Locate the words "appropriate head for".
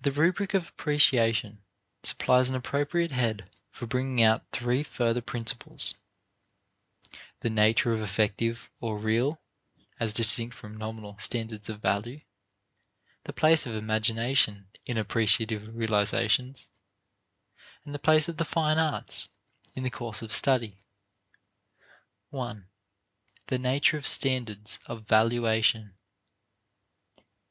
2.54-3.86